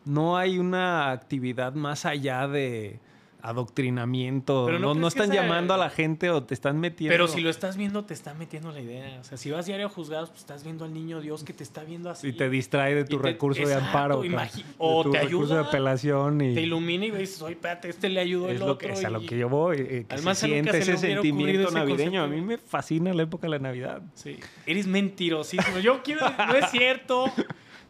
no 0.08 0.38
hay 0.38 0.58
una 0.60 1.12
actividad 1.12 1.74
más 1.74 2.06
allá 2.06 2.48
de 2.48 3.00
adoctrinamiento. 3.40 4.66
Pero 4.66 4.80
¿no 4.80 4.94
no, 4.96 5.08
están 5.08 5.32
esa- 5.32 5.42
llamando 5.42 5.74
a 5.74 5.78
la 5.78 5.90
gente 5.90 6.30
o 6.30 6.44
te 6.44 6.54
están 6.54 6.80
metiendo. 6.80 7.14
Pero 7.14 7.28
si 7.28 7.40
lo 7.42 7.50
estás 7.50 7.78
viendo, 7.78 8.04
te 8.04 8.14
está 8.14 8.34
metiendo 8.34 8.72
la 8.72 8.82
idea. 8.82 9.20
O 9.22 9.24
sea, 9.24 9.38
si 9.38 9.52
vas 9.52 9.66
diario 9.66 9.86
a 9.86 9.90
juzgados, 9.90 10.30
pues 10.30 10.42
estás 10.42 10.64
viendo 10.64 10.86
al 10.86 10.94
niño 10.94 11.22
Dios 11.22 11.44
que 11.44 11.54
te 11.54 11.64
está 11.64 11.84
viendo 11.84 12.10
así. 12.10 12.28
Y 12.30 12.34
te 12.34 12.50
distrae 12.50 12.96
de 12.96 13.06
tu 13.06 13.18
Y 13.18 13.20
te- 13.20 13.24
recurso 13.28 13.66
de 13.66 13.76
amparo. 13.76 14.24
imagi- 14.24 14.64
de 14.64 14.64
o 14.80 15.04
tu 15.04 15.12
te 15.12 15.20
recurso 15.20 15.54
de 15.54 15.60
ayuda, 15.60 15.70
apelación 15.70 16.42
y 16.42 16.56
Te 16.56 16.62
ilumina 16.62 17.06
y 17.06 17.12
dices, 17.12 17.42
oye, 17.42 17.54
espérate, 17.54 17.90
este 17.90 18.10
le 18.10 18.20
ayudó 18.20 18.48
es 18.48 18.54
el 18.56 18.60
lo 18.60 18.66
otro. 18.74 18.88
que, 18.88 18.94
es 18.94 19.06
a 19.06 19.10
lo 19.10 19.22
y- 19.22 19.26
que 19.26 19.38
yo 19.38 19.50
voy. 19.50 19.78
eh, 19.80 20.06
que 20.10 20.16
Al 20.16 20.36
se 20.36 20.48
siente 20.48 20.78
ese 20.80 20.98
sentimiento 20.98 21.72
navideño. 21.72 22.24
A 22.24 22.28
mí 22.28 22.42
me 22.42 22.58
fascina 22.58 23.14
la 23.14 23.24
época 23.24 23.44
de 23.48 23.52
la 23.52 23.60
Navidad. 23.60 24.02
Sí. 24.16 24.38
Eres 24.66 24.88
mentirosísimo. 24.88 25.80
Yo 25.80 26.02
quiero, 26.04 26.22
no 26.48 26.56
es 26.56 26.70
cierto. 26.72 27.32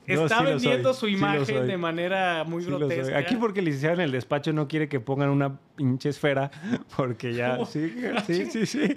Está 0.07 0.39
sí 0.39 0.45
vendiendo 0.45 0.93
su 0.93 1.07
imagen 1.09 1.67
de 1.67 1.77
manera 1.77 2.45
muy 2.45 2.63
Sí 2.63 2.69
grotesca. 2.69 3.17
Aquí 3.17 3.35
porque 3.35 3.59
el 3.59 3.65
licenciado 3.65 3.95
en 3.95 4.01
el 4.01 4.11
despacho 4.11 4.53
no 4.53 4.67
quiere 4.67 4.87
que 4.87 5.01
pongan 5.01 5.29
una 5.29 5.59
pinche 5.75 6.09
esfera, 6.09 6.49
porque 6.95 7.33
ya... 7.33 7.57
¿Cómo? 7.57 7.65
Sí, 7.65 7.93
sí, 8.25 8.65
sí. 8.65 8.95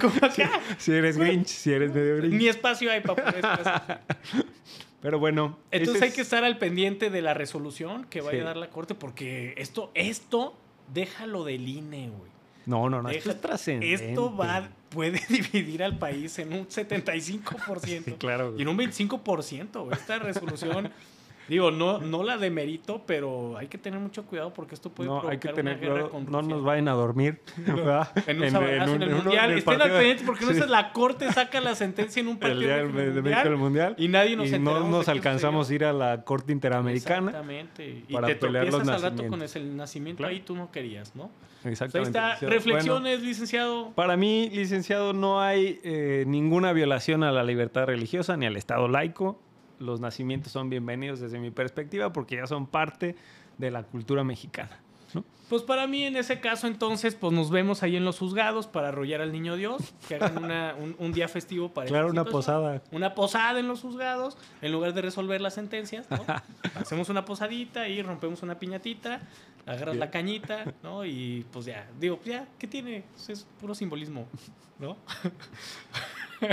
Si 0.79 0.93
eres 0.93 1.19
Grinch, 1.19 1.49
si 1.49 1.73
eres 1.73 1.93
medio 1.93 2.17
Grinch. 2.19 2.35
Ni 2.35 2.47
espacio 2.47 2.91
hay 2.93 3.01
para 3.01 3.25
poner. 3.25 3.45
Pero 5.03 5.19
bueno. 5.19 5.59
Entonces 5.71 6.03
hay 6.03 6.09
es- 6.11 6.15
que 6.15 6.21
estar 6.21 6.45
al 6.45 6.59
pendiente 6.59 7.11
de 7.11 7.23
la 7.23 7.35
resolución 7.35 8.05
que 8.05 8.21
vaya 8.21 8.43
a 8.43 8.45
dar 8.47 8.57
la 8.57 8.69
corte, 8.71 8.95
porque 8.95 9.55
esto, 9.57 9.91
esto, 9.95 10.55
déjalo 10.93 11.45
del 11.45 11.67
INE, 11.67 12.11
güey. 12.11 12.31
No, 12.71 12.89
no, 12.89 13.03
no, 13.03 13.09
esto 13.11 13.29
Deja- 13.31 13.37
es 13.37 13.41
trascendente. 13.43 14.09
Esto 14.11 14.35
va, 14.37 14.69
puede 14.91 15.21
dividir 15.29 15.83
al 15.83 15.99
país 15.99 16.39
en 16.39 16.53
un 16.53 16.67
75%. 16.69 17.81
Sí, 18.05 18.13
claro. 18.13 18.55
Y 18.57 18.63
en 18.63 18.69
un 18.69 18.79
25%. 18.79 19.85
güey. 19.85 19.93
Esta 19.93 20.19
resolución, 20.21 20.91
digo, 21.51 21.71
no, 21.71 21.99
no 21.99 22.23
la 22.23 22.39
demerito, 22.39 23.03
pero 23.07 23.59
hay 23.59 23.67
que 23.69 23.77
tener 23.77 24.01
mucho 24.01 24.25
cuidado 24.25 24.55
porque 24.55 24.75
esto 24.75 24.89
puede 24.91 25.09
No, 25.09 25.17
provocar 25.21 25.33
hay 25.33 25.39
que 25.39 25.49
una 25.49 25.55
tener 25.57 25.79
guerra 25.81 25.93
cuidado. 25.95 26.11
con 26.11 26.25
No 26.31 26.41
Rusia. 26.41 26.55
nos 26.57 26.65
vayan 26.65 26.89
a 26.89 26.93
dormir. 26.93 27.41
¿verdad? 27.59 28.09
En 28.27 28.39
un 28.39 28.45
en, 28.45 29.03
el 29.03 29.11
mundial. 29.17 29.51
Estén 29.53 29.83
al 29.83 29.91
pendiente 29.91 30.23
porque 30.25 30.45
no 30.47 30.53
Sí. 30.53 30.61
sé, 30.61 30.67
la 30.69 30.93
corte 30.93 31.31
saca 31.33 31.61
la 31.61 31.75
sentencia 31.75 32.21
en 32.21 32.29
un 32.29 32.33
El 32.35 32.39
partido 32.39 32.61
del- 32.61 32.71
de 32.71 33.03
mundial, 33.03 33.23
México 33.23 33.49
del 33.51 33.57
Mundial. 33.59 33.95
y 33.99 34.09
nadie 34.09 34.37
nos 34.37 34.49
y 34.51 34.59
no 34.59 34.89
nos 34.89 35.09
alcanzamos 35.09 35.69
a 35.71 35.75
ir 35.75 35.85
a 35.85 35.93
la 35.93 36.23
Corte 36.25 36.53
Interamericana. 36.53 37.31
Exactamente. 37.31 38.05
Y 38.09 38.17
te 38.17 38.35
pelear 38.37 38.67
los 38.67 38.89
al 38.89 39.03
rato 39.03 39.27
con 39.29 39.43
el 39.43 39.77
nacimiento 39.77 40.19
Claro. 40.19 40.33
ahí, 40.33 40.41
tú 40.41 40.55
no 40.55 40.71
querías, 40.71 41.15
¿no? 41.17 41.31
Pues 41.63 41.67
ahí 41.67 41.73
Exactamente. 41.73 42.09
está. 42.19 42.27
licenciado. 42.35 42.55
Reflexiones, 42.55 43.03
Bueno, 43.19 43.27
licenciado. 43.27 43.91
para 43.95 44.17
mí, 44.17 44.49
licenciado, 44.51 45.13
no 45.13 45.41
hay 45.43 45.79
eh, 45.85 46.25
ninguna 46.27 46.73
violación 46.73 47.23
a 47.23 47.33
la 47.33 47.43
libertad 47.45 47.85
religiosa 47.87 48.37
ni 48.37 48.47
al 48.47 48.57
Estado 48.57 48.89
laico. 48.89 49.41
Los 49.81 49.99
nacimientos 49.99 50.53
son 50.53 50.69
bienvenidos 50.71 51.21
desde 51.21 51.39
mi 51.39 51.51
perspectiva 51.51 52.13
porque 52.13 52.37
ya 52.37 52.47
son 52.47 52.67
parte 52.67 53.17
de 53.57 53.71
la 53.71 53.83
cultura 53.83 54.23
mexicana. 54.23 54.79
¿no? 55.15 55.25
Pues 55.49 55.63
para 55.63 55.87
mí, 55.87 56.05
en 56.05 56.17
ese 56.17 56.39
caso, 56.39 56.67
entonces, 56.67 57.15
pues 57.15 57.33
nos 57.33 57.51
vemos 57.51 57.83
ahí 57.83 57.97
en 57.97 58.05
los 58.05 58.19
juzgados 58.19 58.67
para 58.67 58.89
arrollar 58.89 59.23
al 59.23 59.33
niño 59.33 59.57
Dios, 59.57 59.95
que 60.07 60.17
hagan 60.17 60.37
una- 60.45 60.75
un, 60.79 60.95
un 60.99 61.13
día 61.13 61.29
festivo 61.29 61.71
para 61.73 61.89
Claro, 61.89 62.11
una 62.11 62.27
posada. 62.27 62.83
Una 62.93 63.15
posada 63.15 63.59
en 63.59 63.69
los 63.69 63.81
juzgados, 63.81 64.37
en 64.61 64.71
lugar 64.71 64.93
de 64.93 65.01
resolver 65.01 65.41
las 65.41 65.55
sentencias, 65.55 66.07
¿no? 66.11 66.25
Hacemos 66.77 67.09
una 67.09 67.25
posadita 67.25 67.89
y 67.89 68.03
rompemos 68.03 68.43
una 68.43 68.59
piñatita, 68.59 69.23
agarras 69.67 69.97
la 69.97 70.11
cañita, 70.11 70.75
¿no? 70.83 71.07
Y 71.07 71.47
pues 71.51 71.65
ya, 71.65 71.89
digo, 71.99 72.21
ya, 72.25 72.47
¿qué 72.59 72.67
tiene? 72.67 73.03
Pues 73.15 73.31
es 73.31 73.47
puro 73.59 73.75
simbolismo, 73.75 74.27
¿no? 74.79 74.97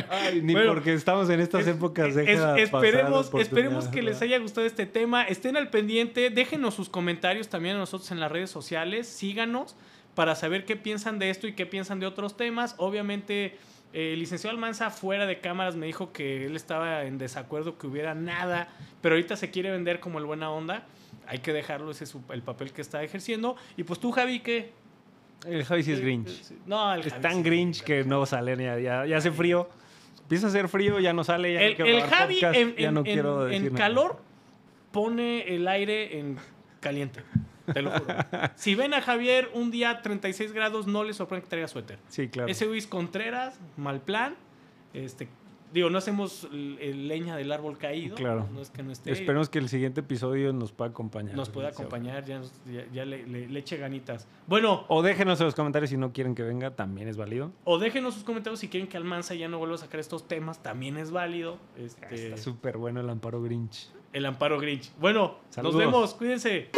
Ay, 0.10 0.41
ni 0.41 0.53
Bueno, 0.53 0.74
porque 0.74 0.94
estamos 0.94 1.29
en 1.29 1.39
estas 1.39 1.62
Es- 1.62 1.75
épocas 1.75 2.08
es- 2.08 2.15
deja 2.15 2.41
pasar 2.41 2.60
esperemos, 2.60 3.34
esperemos 3.39 3.88
que 3.88 4.01
les 4.01 4.22
haya 4.22 4.38
gustado 4.39 4.65
este 4.67 4.86
tema. 4.86 5.24
Estén 5.24 5.58
al 5.58 5.70
pendiente, 5.70 6.29
déjenos 6.29 6.74
sus 6.74 6.89
comentarios 6.89 7.48
también 7.50 7.75
a 7.75 7.79
nosotros 7.79 8.12
en 8.12 8.20
las 8.20 8.32
redes 8.32 8.50
sociales, 8.50 9.08
síganos 9.08 9.75
para 10.15 10.36
saber 10.36 10.65
qué 10.65 10.75
piensan 10.75 11.20
de 11.20 11.29
esto 11.29 11.48
y 11.48 11.53
qué 11.53 11.65
piensan 11.65 12.00
de 12.00 12.06
otros 12.08 12.36
temas. 12.38 12.75
Obviamente, 12.77 13.58
eh, 13.94 14.13
el 14.13 14.20
licenciado 14.20 14.56
Almanza 14.56 14.89
fuera 14.89 15.25
de 15.25 15.39
cámaras 15.39 15.75
me 15.75 15.86
dijo 15.86 16.12
que 16.12 16.46
él 16.46 16.56
estaba 16.56 17.03
en 17.03 17.17
desacuerdo 17.17 17.77
que 17.77 17.88
hubiera 17.88 18.15
nada, 18.15 18.67
pero 19.01 19.15
ahorita 19.15 19.36
se 19.38 19.51
quiere 19.51 19.72
vender 19.72 20.00
como 20.00 20.20
el 20.20 20.25
buena 20.25 20.50
onda. 20.50 20.86
Hay 21.27 21.39
que 21.39 21.53
dejarlo, 21.53 21.91
ese 21.91 22.06
es 22.06 22.15
el 22.32 22.41
papel 22.41 22.72
que 22.72 22.82
está 22.82 23.03
ejerciendo. 23.03 23.56
Y 23.75 23.84
pues 23.84 24.00
tú, 24.00 24.12
Javi, 24.12 24.39
¿qué? 24.39 24.72
El 25.46 25.63
Javi 25.65 25.84
sí 25.84 25.91
es 25.91 26.01
Grinch. 26.01 26.51
No, 26.65 26.94
el 26.94 27.01
Es 27.01 27.10
Javi 27.13 27.22
tan 27.22 27.34
sí. 27.36 27.41
Grinch 27.44 27.84
que 27.84 28.03
no 28.03 28.25
sale, 28.25 28.56
ya, 28.58 28.79
ya, 28.79 29.06
ya 29.06 29.17
hace 29.17 29.32
frío. 29.32 29.70
Empieza 30.24 30.48
a 30.48 30.50
hacer 30.50 30.67
frío, 30.67 31.00
ya 31.00 31.13
no 31.13 31.24
sale, 31.24 31.53
ya 31.53 31.60
no 31.60 31.65
El, 31.65 31.75
quiero 31.75 31.89
el 31.91 31.98
grabar 31.98 32.17
Javi 32.20 32.34
podcast, 32.36 32.56
en, 32.58 32.75
ya 32.75 32.91
no 32.91 33.00
en- 33.00 33.06
quiero 33.06 33.48
en- 33.48 33.53
en 33.53 33.62
decir 33.63 33.72
nada. 33.74 33.86
calor 33.88 34.20
pone 34.91 35.56
el 35.56 35.67
aire 35.67 36.20
en 36.20 36.38
caliente. 36.79 37.22
Te 37.74 37.82
lo 37.82 37.91
juro. 37.91 38.06
si 38.56 38.75
ven 38.75 38.94
a 38.94 39.01
Javier 39.01 39.50
un 39.53 39.72
día 39.72 40.01
36 40.01 40.51
grados, 40.53 40.88
no 40.88 41.03
les 41.03 41.15
sorprende 41.17 41.44
que 41.44 41.50
traiga 41.50 41.67
suéter. 41.67 42.00
Sí, 42.10 42.27
claro. 42.29 42.50
Ese 42.50 42.65
Luis 42.65 42.88
Contreras, 42.88 43.60
mal 43.77 44.01
plan. 44.01 44.36
Este, 44.94 45.27
digo, 45.74 45.89
no 45.89 45.97
hacemos 45.97 46.47
el 46.51 47.07
leña 47.07 47.36
del 47.36 47.51
árbol 47.51 47.77
caído. 47.77 48.15
Claro. 48.15 48.47
No 48.53 48.62
es 48.62 48.69
que 48.69 48.83
no 48.83 48.91
esté. 48.91 49.12
Esperemos 49.12 49.50
que 49.50 49.59
el 49.59 49.69
siguiente 49.69 50.01
episodio 50.01 50.53
nos 50.53 50.71
pueda 50.71 50.91
acompañar. 50.91 51.36
nos 51.36 51.50
pueda 51.50 51.69
acompañar, 51.69 52.25
ya, 52.25 52.41
ya, 52.71 52.86
ya 52.93 53.05
le, 53.05 53.25
le- 53.27 53.47
le 53.47 53.59
eche 53.59 53.77
ganitas. 53.77 54.27
Bueno, 54.47 54.86
O 54.88 55.01
déjenos 55.01 55.39
en 55.39 55.45
los 55.47 55.55
comentarios 55.55 55.89
si 55.89 55.97
no 55.97 56.13
quieren 56.13 56.36
que 56.36 56.43
venga, 56.43 56.71
también 56.75 57.07
es 57.07 57.17
válido. 57.17 57.51
o 57.63 57.79
déjenos 57.79 58.13
sus 58.13 58.24
comentarios 58.24 58.59
si 58.59 58.67
quieren 58.69 58.88
que 58.89 58.97
Almanza 58.97 59.36
ya 59.36 59.47
no 59.47 59.57
vuelva 59.57 59.75
a 59.75 59.79
sacar 59.79 60.00
estos 60.00 60.27
temas, 60.27 60.62
también 60.63 60.97
es 60.97 61.12
válido. 61.12 61.57
Este, 61.77 62.27
Está 62.29 62.38
súper 62.38 62.77
bueno 62.77 63.00
el 63.01 63.09
amparo 63.09 63.41
Grinch. 63.41 63.89
el 64.13 64.25
amparo 64.25 64.59
Grinch. 64.59 64.91
Bueno, 65.00 65.36
Saludos. 65.50 65.75
nos 65.75 65.86
vemos, 65.86 66.13
cuídense. 66.13 66.69